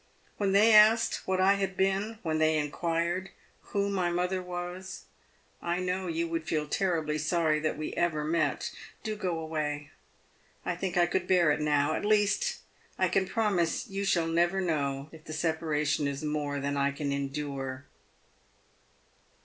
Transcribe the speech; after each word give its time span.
When 0.37 0.51
they 0.51 0.73
asked 0.73 1.27
what 1.27 1.39
I 1.39 1.53
had 1.53 1.77
been— 1.77 2.17
when 2.23 2.39
they 2.39 2.57
inquired 2.57 3.29
who 3.65 3.87
my 3.87 4.09
mother 4.09 4.41
was— 4.41 5.03
I 5.61 5.77
know 5.79 6.07
you 6.07 6.27
would 6.27 6.47
feel 6.47 6.67
terribly 6.67 7.19
sorry 7.19 7.59
that 7.59 7.77
we 7.77 7.93
ever 7.93 8.23
met. 8.23 8.71
Do 9.03 9.15
go 9.15 9.37
away. 9.37 9.91
I 10.65 10.75
think 10.75 10.97
I 10.97 11.05
could 11.05 11.27
bear 11.27 11.51
it 11.51 11.61
now— 11.61 11.93
at 11.93 12.03
least, 12.03 12.61
I 12.97 13.09
can 13.09 13.27
promise 13.27 13.87
you 13.89 14.03
shall 14.03 14.25
never 14.25 14.59
know 14.59 15.07
if 15.11 15.25
the 15.25 15.33
separation 15.33 16.07
is 16.07 16.23
more 16.23 16.59
than 16.59 16.77
I 16.77 16.89
can 16.89 17.11
endure." 17.11 17.85